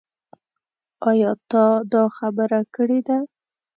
[1.09, 3.17] ايا تا دا خبره کړې ده؟